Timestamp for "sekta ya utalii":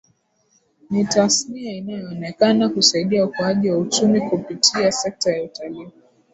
4.91-5.89